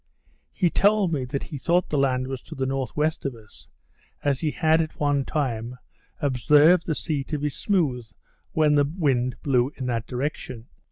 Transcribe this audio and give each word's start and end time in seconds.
He 0.51 0.71
told 0.71 1.13
me 1.13 1.25
that 1.25 1.43
he 1.43 1.59
thought 1.59 1.89
the 1.91 1.97
land 1.99 2.25
was 2.25 2.41
to 2.41 2.55
the 2.55 2.65
N.W. 2.65 3.05
of 3.23 3.35
us,; 3.35 3.67
as 4.23 4.39
he 4.39 4.49
had, 4.49 4.81
at 4.81 4.99
one 4.99 5.25
time, 5.25 5.77
observed 6.19 6.87
the 6.87 6.95
sea 6.95 7.23
to 7.25 7.37
be 7.37 7.49
smooth 7.49 8.07
when 8.53 8.73
the 8.73 8.85
wind 8.97 9.35
blew 9.43 9.71
in 9.75 9.85
that 9.85 10.07
direction. 10.07 10.65